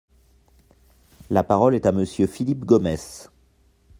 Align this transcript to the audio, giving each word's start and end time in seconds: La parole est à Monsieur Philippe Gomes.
La 1.29 1.43
parole 1.43 1.75
est 1.75 1.85
à 1.85 1.91
Monsieur 1.91 2.25
Philippe 2.25 2.65
Gomes. 2.65 2.95